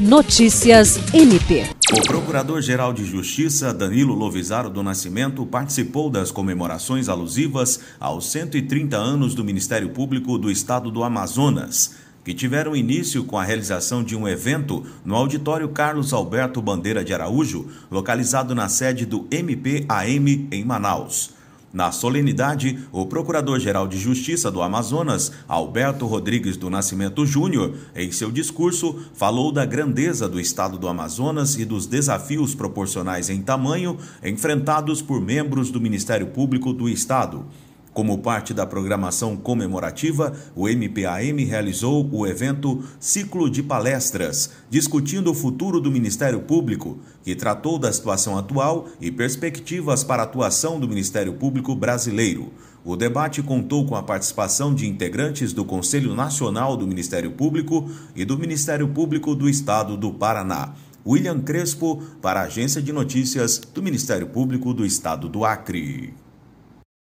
[0.00, 1.66] Notícias MP.
[1.92, 9.34] O Procurador-Geral de Justiça, Danilo Lovisaro do Nascimento, participou das comemorações alusivas aos 130 anos
[9.34, 14.26] do Ministério Público do Estado do Amazonas, que tiveram início com a realização de um
[14.26, 21.39] evento no Auditório Carlos Alberto Bandeira de Araújo, localizado na sede do MPAM em Manaus.
[21.72, 28.28] Na solenidade, o Procurador-Geral de Justiça do Amazonas, Alberto Rodrigues do Nascimento Júnior, em seu
[28.32, 35.00] discurso, falou da grandeza do estado do Amazonas e dos desafios proporcionais em tamanho enfrentados
[35.00, 37.46] por membros do Ministério Público do Estado.
[37.92, 45.34] Como parte da programação comemorativa, o MPAM realizou o evento Ciclo de Palestras, discutindo o
[45.34, 50.88] futuro do Ministério Público, que tratou da situação atual e perspectivas para a atuação do
[50.88, 52.52] Ministério Público brasileiro.
[52.84, 58.24] O debate contou com a participação de integrantes do Conselho Nacional do Ministério Público e
[58.24, 60.74] do Ministério Público do Estado do Paraná.
[61.04, 66.14] William Crespo, para a Agência de Notícias do Ministério Público do Estado do Acre.